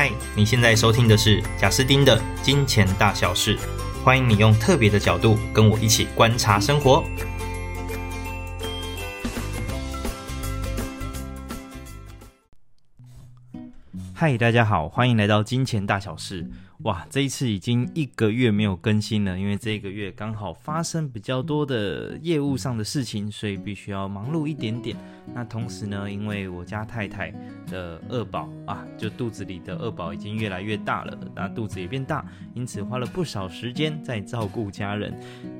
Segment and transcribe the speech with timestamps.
[0.00, 3.58] 嗨，你现在收听的是贾斯丁的金钱大小事，
[4.04, 7.02] 欢迎你用特别的角度跟我一起观察生活。
[14.14, 16.48] 嗨，大家好，欢迎来到金钱大小事。
[16.82, 24.96] 哇，这一次已经一个月没有更新了，因为这个月刚好发生比较多的业务上的事情，所以必须要忙碌一点点。
[25.34, 27.30] 那同时呢，因为我家太太
[27.66, 35.12] 的二宝啊，就肚子里的二宝已经越来越大了，那肚子也变大，因此花了不少时间在照顾家人。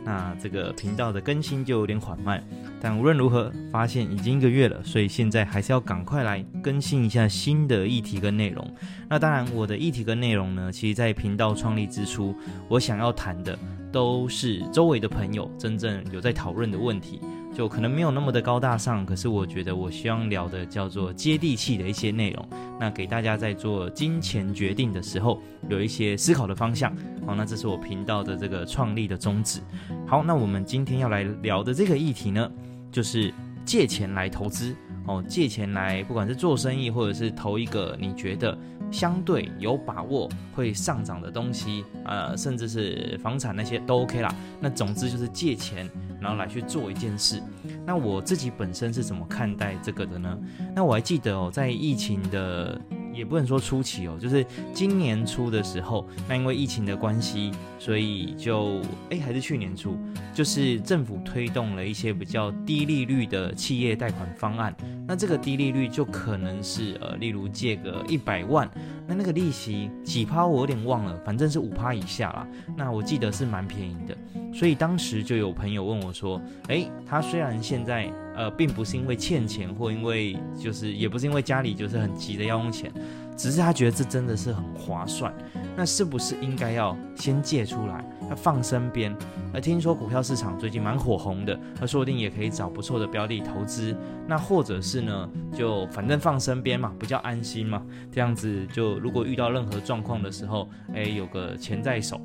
[0.05, 2.43] 那这个频道的更新就有点缓慢，
[2.81, 8.65] 但无论如何，发现已经一个月了，所以现在还是要赶快来更新一下新的议题跟内容。
[9.11, 12.35] 那当然，我的议题跟内容呢，其实在在频道创立之初，
[12.69, 13.59] 我想要谈的
[13.91, 17.19] 都是周围的朋友真正有在讨论的问题，
[17.55, 22.47] 就可能没有那么的高大上，可是我觉得我希望聊的叫做接地气的一些内容，
[22.79, 26.95] 那给大家在做金钱决定的时候有一些思考的方向。
[27.27, 29.63] 好，那这是我频道的这个创立的宗旨。
[30.07, 32.53] 好，那我们今天要来聊的这个议题呢，
[32.93, 33.33] 就是
[33.65, 38.59] 借钱来投资哦，借钱来不管是做生意或者是投一个你觉得。
[38.91, 44.35] 相对有把握会上涨的东西，呃，甚至是房产那些都 OK 啦。
[44.61, 45.89] 那总之就是借钱，
[46.21, 47.43] 然后来去做一件事。
[47.85, 50.39] 那我自己本身是怎么看待这个的呢？
[50.75, 52.81] 那我还记得哦，在疫情的。
[53.19, 58.81] 也不能说初期哦，就是今年初的时候，那因为疫情的关系，所以就
[59.11, 59.99] 哎，还是去年初，
[60.33, 64.73] 就是政府推动了一些比较低利率的企业贷款方案。
[65.05, 68.71] 那这个低利率就可能是呃，例如借个一百万，
[69.05, 72.47] 那那个利息几趴我有点忘了，反正是五趴以下啦。
[72.77, 74.17] 那我记得是蛮便宜的，
[74.55, 78.09] 所以当时就有朋友问我说，哎，他虽然现在。
[78.39, 82.89] 呃，并不是因为欠钱，或因为就是，也不是因为家里就是很急的要用钱，
[83.37, 85.35] 只是他觉得这真的是很划算。
[85.77, 89.13] 那是不是应该要先借出来，要放身边？
[89.53, 93.97] 而听说股票市场最近蛮火红的，那说不定也可以找不错的标的投资。
[94.29, 97.83] 那或者是呢，就反正放身边嘛，比较安心嘛。
[98.13, 102.21] 这样子就如果遇到任何状况的时候，哎，有个钱在手。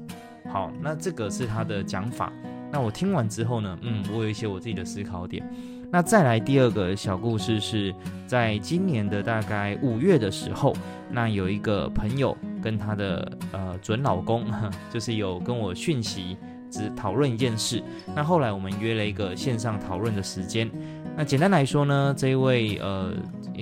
[0.51, 2.31] 好，那这个是他的讲法。
[2.71, 5.47] 那我听完之后呢，嗯，我有一些我自己的思考点。
[5.93, 7.93] 那再来第二个小故事是
[8.25, 10.75] 在今年的大概五月的时候，
[11.11, 14.43] 那有一个朋友跟他的呃准老公，
[14.91, 16.35] 就是有跟我讯息，
[16.71, 17.83] 只讨论一件事。
[18.15, 20.67] 那后来我们约了一个线上讨论的时间。
[21.15, 23.13] 那简单来说呢，这一位呃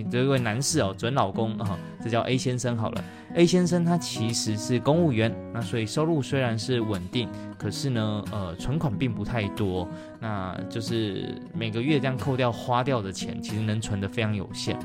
[0.10, 3.04] 这一位男士哦，准老公啊， 这叫 A 先生好了。
[3.34, 9.88] A 先生他其实是公务员，那所以收入虽然是稳定，可是呢，呃，存款并不太多。
[10.20, 14.78] 那就是每个月这样扣掉花掉的钱，其实能存得非常有限。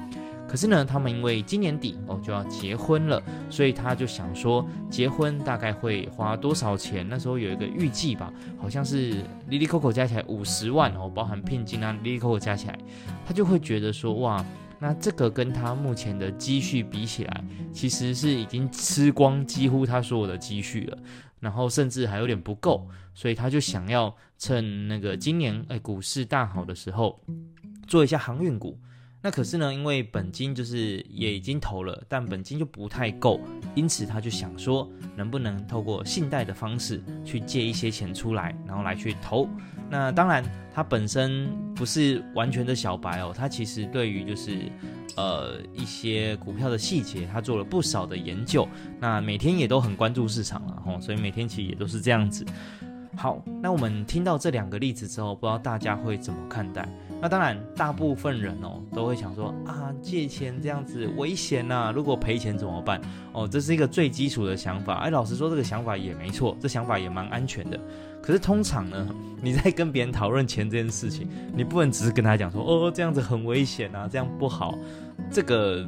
[0.49, 3.21] 可是呢，他们因为今年底哦就要结婚了，
[3.51, 7.05] 所以他就想说，结婚大概会花多少钱？
[7.09, 12.79] 那时候有一个预计吧，好像是哩哩扣扣加起来五十万哦，包含聘金啊，哩哩扣扣加起来，
[13.27, 14.43] 他就会觉得说，哇，
[14.79, 20.99] 那这个跟他目前的积蓄比起来，其实是已经吃光几乎他所有的积蓄了，
[21.41, 27.21] 然后甚至还有点不够，所以他就想要趁那个今年哎股市大好的时候，
[27.87, 28.79] 做一下航运股。
[29.23, 33.41] 那可是呢，因为本金就是也已经投了，但本金就不太够，
[33.75, 39.49] 因此他就想说，能不能透过信贷的方式去借一些钱出来，然后来去投。
[39.91, 44.71] 那当然，他本身不是完全的小白哦，他其实对于就是
[45.17, 48.69] 呃一些股票的细节，他做了不少的研究。
[49.01, 52.45] 那每天也都很关注市场了吼，所以每天其实也都是这样子。
[53.17, 56.87] 好，那我们听到这两个例子之后，不知道大家会怎么看待？
[57.21, 63.01] 那当然，大部分人哦都会想说啊，借钱这样子危险呐，如果赔钱怎么办？
[63.33, 64.97] 哦，这是一个最基础的想法。
[64.97, 67.81] 哎，老实说，这个想法也没错，这想法也蛮安全的。
[68.23, 69.09] 可是通常呢，
[69.41, 74.79] 你在跟别人讨论钱这件事情，你不能只是跟他讲说哦，这样子很危险啊，这样不好，
[75.31, 75.87] 这个。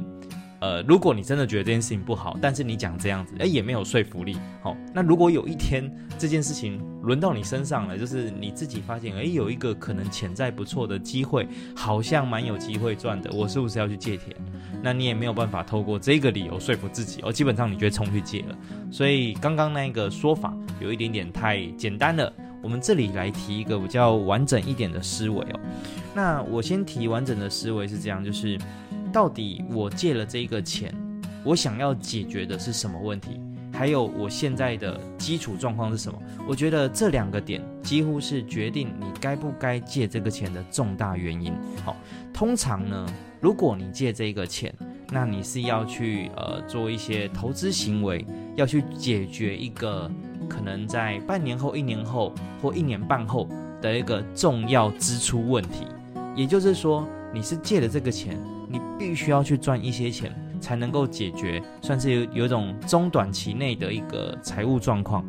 [0.61, 4.37] 呃，如果你真的觉得这件事情不好，但是你讲这样子，哎，也没有说服力。
[4.61, 14.35] 好，那如果有一天这件事情轮到你身上了，就是你自己发现，哎，有一个可能潜在不错的机会，好像蛮有机会赚的，我是不是要去借钱？
[14.83, 18.57] 那你也没有办法透过这个理由说服自己，哦，基本上你就会冲去借了。
[18.91, 25.59] 所以刚刚那个说法有一点点太简单了，我们这里来提一个比较完整一点的思维哦。
[26.13, 28.59] 那我先提完整的思维是这样，就是。
[29.11, 30.93] 到底我借了这个钱，
[31.43, 33.39] 我想要解决的是什么问题？
[33.71, 36.19] 还有我现在的基础状况是什么？
[36.47, 41.53] 我觉得这两个点几乎是决定你该不该借这个钱的重大原因。
[41.85, 41.95] 好，
[42.33, 43.07] 通常呢，
[43.39, 44.73] 如果你借这个钱，
[45.11, 48.25] 那你是要去呃做一些投资行为，
[48.55, 50.11] 要去解决一个
[50.49, 53.47] 可能在半年后、一年后或一年半后
[53.81, 55.87] 的一个重要支出问题。
[56.35, 58.37] 也就是说，你是借了这个钱，
[58.69, 60.31] 你必须要去赚一些钱，
[60.61, 65.27] 才能够解决，算是有有一种中短期内的一个财务状况。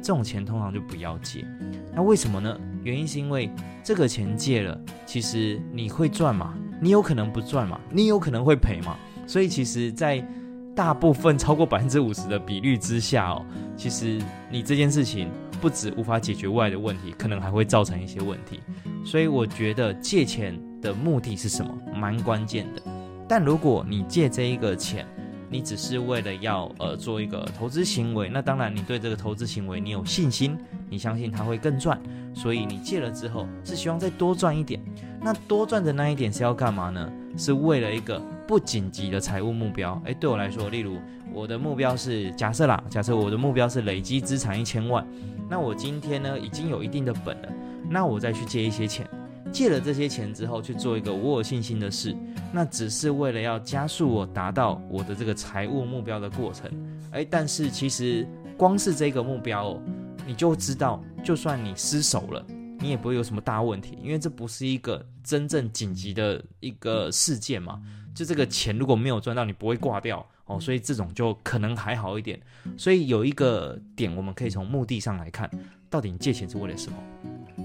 [0.00, 1.44] 这种钱通常就不要借。
[1.92, 2.56] 那为什么呢？
[2.84, 3.50] 原因是因为
[3.82, 6.54] 这个钱借了，其实你会赚嘛？
[6.80, 7.80] 你有可能不赚嘛？
[7.90, 8.96] 你有可能会赔嘛？
[9.26, 10.24] 所以其实，在
[10.72, 13.44] 大部分超过百分之五十的比率之下哦，
[13.76, 15.28] 其实你这件事情
[15.60, 18.60] 不止无法解决外的问题，可能还会造成一些问题。
[19.04, 21.72] 所以我觉得借钱的目的是什么？
[21.94, 22.82] 蛮关键的。
[23.28, 25.06] 但如果你借这一个钱，
[25.50, 30.58] 你只是为了要呃做一个投资行为，那当然你对这个投资行为你有信心，
[30.88, 31.98] 你相信它会更赚，
[32.34, 34.80] 所以你借了之后是希望再多赚一点。
[35.20, 37.10] 那多赚的那一点是要干嘛呢？
[37.36, 40.00] 是为了一个不紧急的财务目标。
[40.04, 40.98] 诶，对我来说，例如
[41.32, 45.06] 我的目标是假设啦，假设我的目标是累积资产一千万，
[45.48, 47.48] 那我今天呢已经有一定的本了，
[47.88, 49.08] 那我再去借一些钱。
[49.52, 52.16] 借了这些钱之后去做一个我有信心的事，
[52.52, 56.70] 那只是为了要加速我达到我的这个财务目标的过程。
[57.12, 59.82] 诶，但是其实光是这个目标哦，
[60.26, 62.44] 你就知道，就算你失手了，
[62.78, 67.80] 你也不会有什么大问题，因为这不是一个真正紧急的一个事件嘛。
[68.14, 72.38] 就这个钱如果没有赚到，你不会挂掉哦，所以这种就可能还好一点。
[72.76, 75.48] 所以有一个点，我们可以从目的上来看，
[75.88, 76.98] 到底你借钱是为了什么？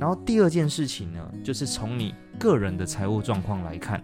[0.03, 4.03] 然后第二件事情呢，就是从你个人的财务状况来看，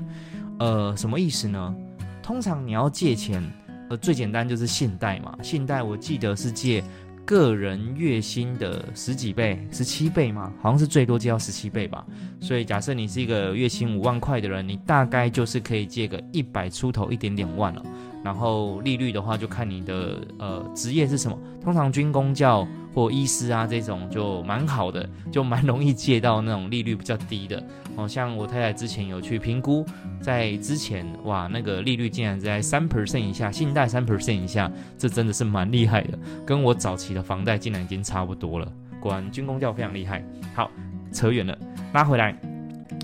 [0.57, 1.75] 呃，什么意思呢？
[2.23, 3.43] 通常你要借钱，
[3.89, 5.37] 呃，最简单就是信贷嘛。
[5.43, 6.81] 信贷我记得是借
[7.25, 12.05] 个人月薪的十几倍，十七倍嘛，好像是最多借到十七倍吧。
[12.39, 17.83] 所以假设你是一个月薪五万块的人，你大概就是可以借个一百出头一点点万了。
[18.23, 21.37] 然后利率的话，就看你的呃职业是什么。
[21.61, 27.63] 通常军公教或医师啊这种就蛮好的，就蛮容易借到那种利率比较低的。
[27.95, 29.85] 哦，像我太太之前有去评估，
[30.21, 38.71] 在之前哇，那个利率竟然在三 percent 以下，信贷三 percent 以下，这真的是蛮厉害的，跟我早期的房贷竟然已经差不多了。
[39.01, 40.23] 果然军公教非常厉害。
[40.55, 40.69] 好，
[41.11, 41.57] 扯远了，
[41.93, 42.35] 拉回来，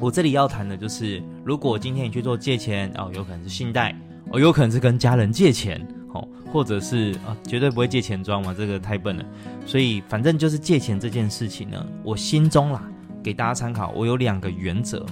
[0.02, 3.94] 我这里要谈的就是，如果今天你去做借钱哦，有可能是信贷。
[4.32, 5.80] 哦，有可能是跟家人借钱，
[6.14, 9.26] 哦，或者是啊，绝对不会借钱庄嘛，这个太笨了。
[9.66, 12.84] 所以反正就是借钱这件事情呢，我心中啦，
[13.24, 15.06] 给大家参考，我有两个原则。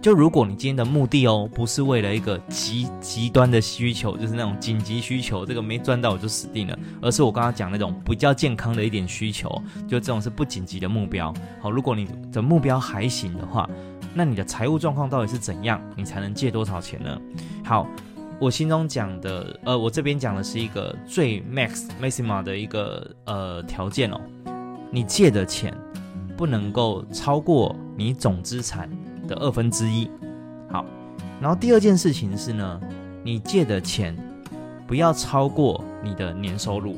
[0.00, 9.50] 就如果你今天的目的哦，不是为了一个极极端的需求，就是那种紧急需求，这个没赚到我就死定了，而是我刚刚讲那种比较健康的一点需求，
[9.88, 11.34] 就这种是不紧急的目标。
[11.60, 13.68] 好，如果你的目标还行的话，
[14.14, 17.20] 那你的财务状况到底是怎样，你才能借多少钱呢？
[17.64, 17.84] 好。
[18.40, 24.20] 我心中讲的，呃，我这边讲的是一个最 max maxima 的一个呃条件哦，
[24.92, 25.76] 你借的钱
[26.36, 28.88] 不能够超过你总资产
[29.26, 30.08] 的二分之一。
[30.70, 30.84] 好，
[31.40, 32.80] 然后第二件事情是呢，
[33.24, 34.16] 你借的钱
[34.86, 36.96] 不要超过你的年收入。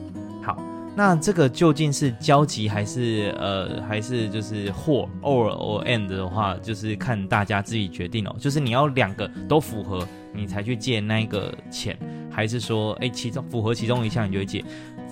[0.97, 10.07] 那这个究竟是交集还是呃还是就是或 or or and 的话，就是看大家自己决定哦，就是你要两个都符合。
[10.33, 11.99] 你才去借那个钱，
[12.31, 14.65] 还是说，哎，其中符合其中一项你就会借，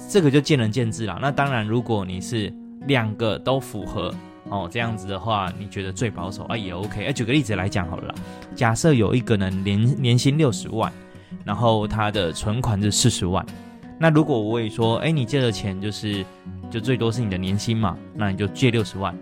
[0.09, 1.19] 这个就见仁见智啦。
[1.21, 2.55] 那当然，如果你是
[2.87, 4.15] 两个都符合
[4.49, 7.05] 哦，这样子的话，你觉得最保守啊也 OK。
[7.05, 8.15] 哎，举个例子来讲好了啦，
[8.55, 10.91] 假设有一个人年年薪六十万，
[11.45, 13.45] 然后他的存款是四十万，
[13.99, 16.25] 那如果我也说，哎，你借的钱就是
[16.71, 19.15] 就最多是你的年薪嘛，那你就借六十万，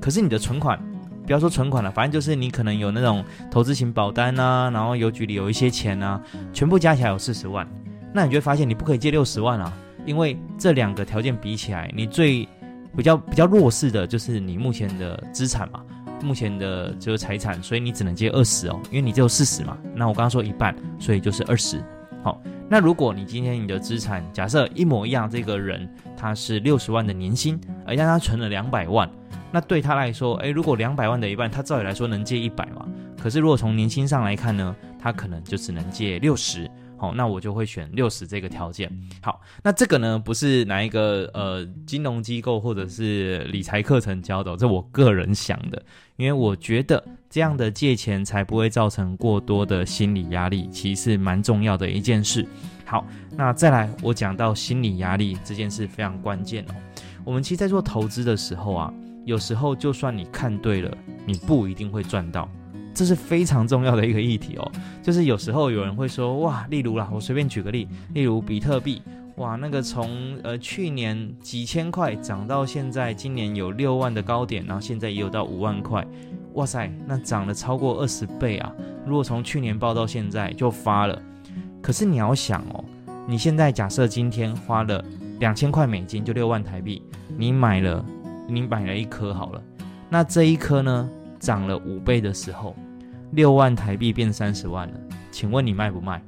[0.00, 0.78] 可是你的存款。
[1.26, 6.20] 不要说存款了，反正就是你可能有那种投资型保单啊，然后邮局里有一些钱啊，
[6.52, 7.66] 全部加起来有四十万，
[8.12, 9.72] 那你就会发现你不可以借六十万啊，
[10.04, 12.46] 因为这两个条件比起来，你最
[12.94, 15.80] 比较比较弱势的就是你目前的资产嘛，
[16.22, 19.78] 目前的就是财产，所以你只能借二十哦，因为你只有四十嘛。
[19.94, 21.82] 那我刚刚说一半，所以就是二十。
[22.22, 29.08] 好，那如果你今天你的资产假设一模一样，这个人他是六十万的年薪，而让他存了两百万。
[29.52, 32.86] 那对他来说，诶，如果两百万的一半，他照理来说能借一百嘛？
[33.22, 36.68] 可是如果从年薪上来看呢，他可能就只能借六十。
[37.04, 38.90] 好，那我就会选六十这个条件。
[39.20, 45.82] 好，那这个呢，不是哪一个呃金融机构或者是理财课程教的，这我个人想的，
[46.16, 52.46] 因为我觉得这样的借钱才不会造成过多的心理压力，其实是蛮重要的一件事。
[52.86, 53.06] 好，
[53.36, 56.74] 那再来我讲到心理压力这件事非常关键哦。
[57.22, 58.92] 我们其实在做投资的时候啊。
[59.26, 60.94] 有时候，就算你看对了，
[61.24, 62.46] 你不一定会赚到。
[62.94, 64.72] 这是非常重要的一个议题哦。
[65.02, 69.02] 就是有时候有人会说，哇，例如啦，我随便举个例，例如比特币，
[69.36, 76.06] 哇，那个从呃去年几千块涨到现在，今年有六万的高点，然后现在也有到五万块，
[76.54, 78.72] 哇塞，那涨了超过二十倍啊！
[79.04, 81.20] 如果从去年报到现在就发了，
[81.82, 82.84] 可是你要想哦，
[83.26, 85.04] 你现在假设今天花了
[85.40, 87.02] 两千块美金，就六万台币，
[87.36, 88.04] 你买了，
[88.46, 89.62] 你买了一颗好了，
[90.08, 91.10] 那这一颗呢？
[91.44, 92.74] 涨了五倍的时候，
[93.32, 94.94] 六万台币变三十万了，
[95.30, 96.22] 请问你卖不卖？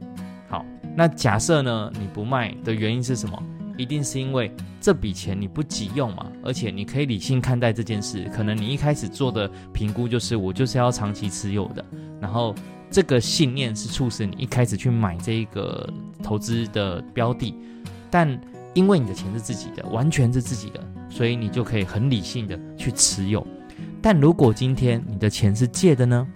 [0.46, 0.62] 好，
[0.94, 3.42] 那假设呢，你不卖的原因是什么？
[3.78, 8.30] 一定是因为这笔钱你不急用嘛，而且你可以理性看待这件事。
[8.34, 11.82] 可能你一开始做的评估就是我就是要长期持有的，
[12.20, 12.54] 然后
[12.90, 15.88] 这个信念是促使你一开始去买这个
[16.22, 17.54] 投资的标的，
[18.10, 18.38] 但
[18.74, 23.46] 因为你的钱是自己的，完全是自己的，所以你就可以很理性的去持有。
[24.00, 26.26] 但如果今天你的钱是借的呢？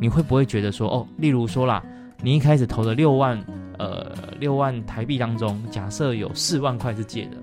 [0.00, 1.82] 你会不会觉得说，哦，例如说啦，
[2.22, 3.36] 你一开始投了六万，
[3.78, 7.36] 呃，六万台币当中，假设有四万块是借的，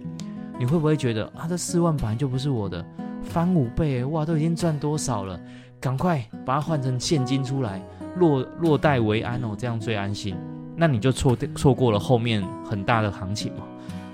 [0.58, 2.86] 你会不会觉得啊，这四万本来就不是我的，
[3.22, 5.38] 翻五倍，哇，都已经赚多少了，
[5.82, 7.82] 赶快把它换成现金出来，
[8.16, 10.34] 落落袋为安哦，这样最安心。
[10.78, 13.64] 那你就错错过了后面很大的行情嘛。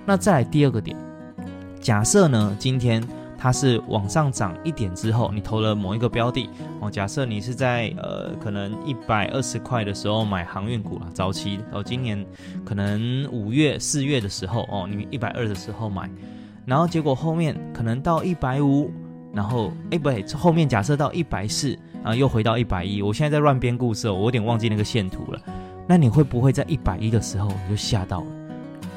[0.04, 0.98] 那再来第二个点，
[1.80, 3.08] 假设呢，今天。
[3.42, 6.48] 它是往上涨一点之后，你投了某一个标的
[6.80, 6.92] 哦。
[6.92, 12.24] 假设你是在呃可能一百二十块的时候买航运股了，早期哦，今年
[12.64, 16.08] 可能五月四月的时候哦，你一百二的时候买，
[16.68, 18.92] 然后结果后面可能到一百五，
[19.34, 23.02] 然后哎不对，后面假设到一百四啊，又回到一百一。
[23.02, 25.42] 我现在在乱编故事，我有点忘记那个线图了。
[25.88, 28.28] 那你会不会在一百一的时候你就吓到了？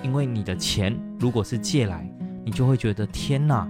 [0.03, 2.07] 因为你的钱如果是借来，
[2.45, 3.67] 你就会觉得天哪！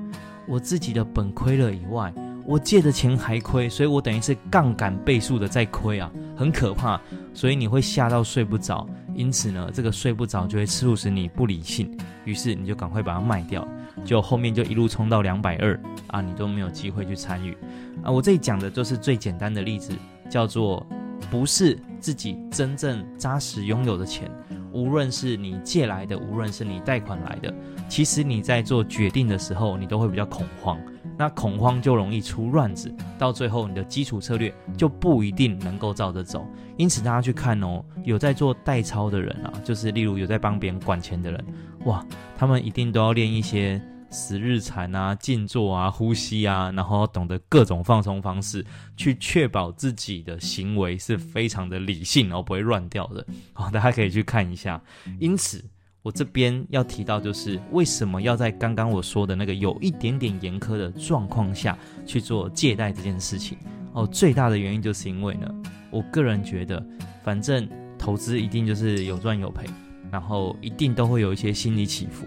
[0.47, 2.13] 我自己的本亏了以外，
[2.45, 7.01] 我借的钱还亏，所以我等于是杠杆倍数的在亏啊，很可怕。
[7.33, 13.67] 所以你会吓到睡不着，因此呢，这个睡不着就会促使你不理性，于是你就赶快把它卖掉，
[14.05, 17.57] 就后面就一路冲到两百二啊，你都没有机会去参与
[18.03, 18.11] 啊。
[18.11, 19.93] 我这里讲的就是最简单的例子，
[20.29, 20.87] 叫做
[21.31, 24.31] 不是自己真正扎实拥有的钱。
[24.75, 27.55] 无论是你借来的，无论是你贷款来的，
[27.89, 30.79] 其实你在做决定的时候，你都会比较恐慌。
[31.17, 36.45] 那恐慌就容易出乱子，到最后你的基础策略就不一定能够照着走。
[36.77, 41.45] 因此，大家去看哦，有在做代操的人啊，就是例如有在帮别人管钱的人，
[41.85, 42.05] 哇，
[42.37, 43.81] 他们一定都要练一些。
[44.15, 48.65] 十日禅啊，静坐啊，呼吸啊，然后懂得各种放松方式，
[48.97, 53.27] 去确保自己的行为是非常的理性，然后不会乱掉的。
[53.53, 54.81] 好，大家可以去看一下。
[55.19, 55.65] 因此，
[56.01, 63.59] 我这边要提到就是为什么要在刚刚我说的那个有一点点严苛的状况下去做借贷这件事情。
[63.95, 65.53] 哦，最大的原因就是因为呢，
[65.91, 66.81] 我个人觉得，
[67.25, 67.69] 反正
[67.99, 69.67] 投资一定就是有赚有赔，
[70.11, 72.25] 然后一定都会有一些心理起伏。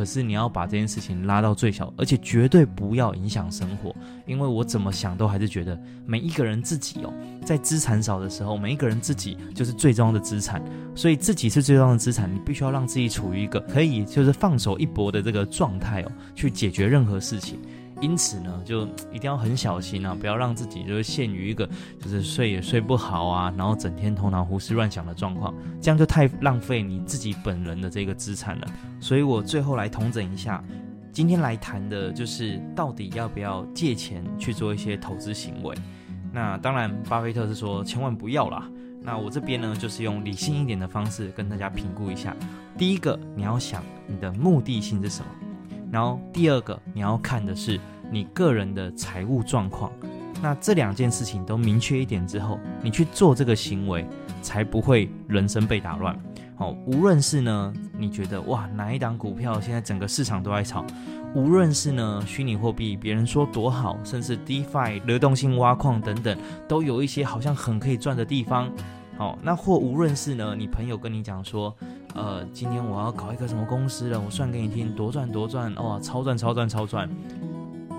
[0.00, 7.12] 可是你要把这件事情拉到最小，而且绝对不要影响生活，因为我怎么想都还是觉得每一个人自己哦，
[7.44, 10.62] 在资产少的时候，每一个人自己就是最重要的资产，
[10.94, 17.58] 所以自己是最重要的资产，你必须要让自己处于一个可以就是放手一搏的这个状态哦，去解决任何事情。
[18.00, 21.68] 因此呢，就一定要很小心啊，不要让自己就是陷于一个
[22.00, 28.66] 就是睡也睡不好啊，然后整天头脑胡思乱想的状况，这样就太浪费你自己本人的这个资产了。
[29.00, 30.64] 所以我最后来统整一下，
[31.12, 35.76] 今天来谈的就是到底要不要借钱去做一些投资行为。
[36.32, 38.66] 那当然，巴菲特是说千万不要啦。
[39.02, 42.36] 那我这边呢，就是用理性一点的方式跟大家评估一下。
[42.78, 45.26] 第一个，你要想你的目的性是什么。
[45.90, 47.78] 然后第二个你要看的是
[48.10, 49.90] 你个人的财务状况，
[50.40, 54.06] 那这两件事情都明确一点之后，你去做这个行为，
[54.40, 56.16] 才不会人生被打乱。
[56.56, 60.84] 好，无论是呢，你觉得哇哪一档股票现在整个市场都在炒，
[61.34, 66.36] 无论是呢虚拟货币别人说多好，甚至 DeFi 流动性挖矿等等，
[66.68, 68.70] 都有一些好像很可以赚的地方。
[69.16, 71.74] 好，那或无论是呢你朋友跟你讲说。
[72.14, 74.20] 呃，今天我要搞一个什么公司了？
[74.20, 77.08] 我算给你听，多赚多赚，哇，超赚超赚超赚。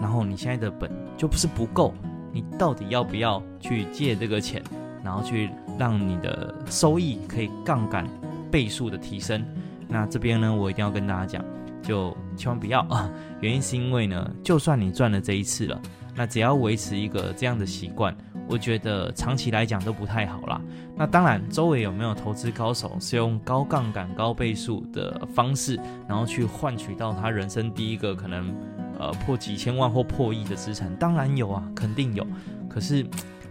[0.02, 1.94] 然后你现在的本就不是不够，
[2.32, 4.62] 你到底要不要去借这个钱，
[5.04, 8.08] 然后去让你的收益可以杠杆
[8.52, 9.44] 倍数的提升？
[9.88, 11.46] 那这边呢，我一定要跟大家讲，
[11.82, 13.10] 就千万不要啊！
[13.40, 15.80] 原因是因为呢，就算你赚了这一次了，
[16.16, 18.16] 那只要维持一个这样的习惯。
[18.52, 20.62] 我觉得长期来讲都不太好啦。
[20.96, 28.54] 那当然，周围有没有投资高手是用高杠杆、高倍数的方式，然后去换取到他人生第一个可能
[29.00, 30.94] 呃破几千万或破亿的资产？
[30.98, 32.28] 当然有啊，肯定有。
[32.70, 33.04] 可是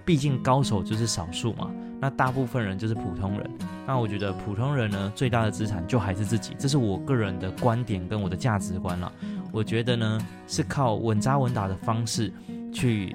[0.04, 3.48] 毕毕竟高手就是少数嘛，那大部分人就是普通人。
[3.86, 9.12] 那我觉得普通人呢，最大的资产就还是自己，这是我个人的观点跟我的价值观了。
[9.52, 12.32] 我觉得呢，是靠稳扎稳打的方式
[12.72, 13.14] 去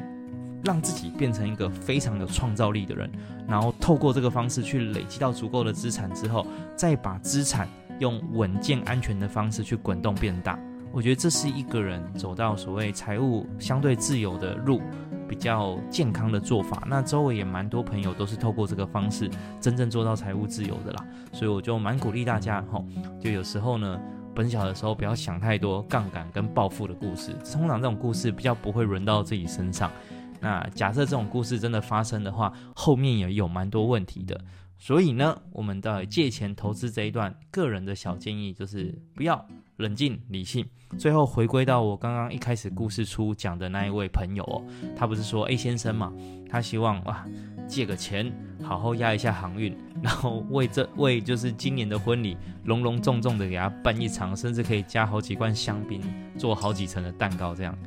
[0.66, 3.10] 让自己变成一个非常有创造力的人，
[3.48, 6.46] 然后透过这个方式去累积到足够的资产之后，
[6.76, 7.70] 再把资产
[8.00, 10.60] 用稳健安全的方式去滚动变大。
[10.92, 14.82] 我觉得这是一个人走到所谓财务相对自由的路，
[15.28, 16.84] 比较健康的做法。
[16.88, 19.30] 那周围也蛮多朋友都是透过这个方式
[19.60, 22.84] 真正做到财务自由的啦，所以我就蛮鼓励大家吼，
[23.20, 24.00] 就有时候呢，
[24.34, 29.92] 本小的时候不要想太多杠杆跟暴富的故事，通常这种故事比较不会轮到自己身上。
[30.40, 34.40] 那假设这种故事真的发生的话，后面也有蛮多问题的。
[34.78, 39.46] 所以呢，我们的借钱投资这一段，个人的小建议就是不要。
[39.78, 40.66] 冷静理性，
[40.98, 44.64] 最后回归到我刚刚一开始故事初讲的那一位朋友哦，
[44.96, 46.14] 他不是说 A 先生嘛，
[46.50, 47.26] 他希望哇
[47.68, 48.32] 借个钱，
[48.64, 56.02] 好好压一下航运，然后为这为就是今年的婚礼隆隆重重的给他办一场，甚至可以加好几罐香槟，
[56.38, 57.78] 做好几层的蛋糕这样。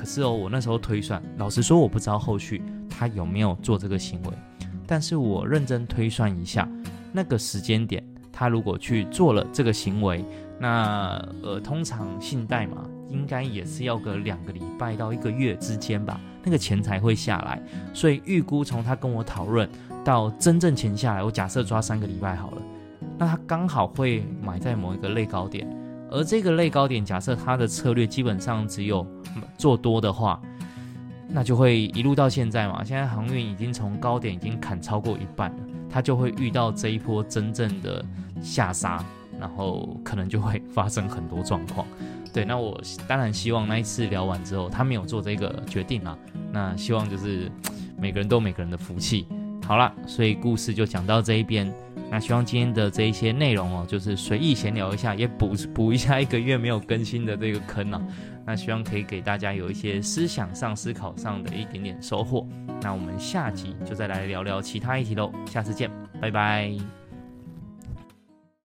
[0.00, 4.30] 可是哦，我那时候推算，老实说我不知道后续他有没有做这个行为，
[4.86, 6.66] 但是我认真推算一下，
[7.12, 8.02] 那个时间点
[8.32, 10.24] 他如果去做了这个行为。
[10.58, 17.62] 那呃，通常信贷嘛，应该也是要个两个礼拜到一个月之间吧，那个钱才会下来。
[17.92, 19.68] 所以预估从他跟我讨论
[20.02, 22.62] 到真正钱下来，我假设抓三个礼拜好了。
[23.18, 25.66] 那他刚好会买在某一个类高点，
[26.10, 29.06] 而这个类高点，假设他的策略基本上只有
[29.56, 30.40] 做多的话，
[31.28, 32.82] 那就会一路到现在嘛。
[32.84, 38.04] 现在航运已经从高点已经砍超过一半了，他就会遇到这一波真正的
[38.42, 39.04] 下杀。
[39.38, 41.86] 然后可能就会发生很多状况，
[42.30, 46.18] 对，那我当然希望那一次聊完之后，他没有做这个决定啊。
[46.52, 47.50] 那希望就是
[47.96, 49.26] 每个人都有每个人的福气。
[49.70, 51.72] 好了，所以故事就讲到这一边。
[52.10, 58.02] 那希望今天的这一些内容哦，就是随意闲聊一下，也补补一下一个月没有更新的这个坑啊。
[58.44, 62.44] 那希望可以给大家有一些思想上、思考上的一点点收获。
[62.82, 65.30] 那我们下集就再来聊聊其他议题喽。
[65.46, 65.88] 下次见，
[66.20, 66.99] 拜拜。